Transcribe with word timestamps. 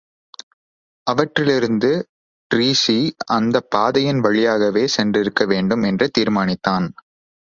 அவற்றிலிருந்து 1.07 1.91
டிரீஸி 2.51 2.97
அந்தப் 3.31 3.69
பாதையின் 3.69 4.19
வழியாகவே 4.19 4.87
சென்றிருக்கவேண்டும் 4.97 5.85
என்று 5.85 6.11
தீர்மானித்தான். 6.19 6.87